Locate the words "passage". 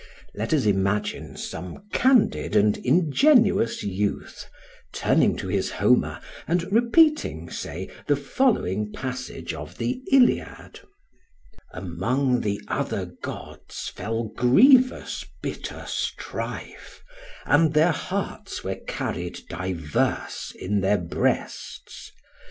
8.91-9.53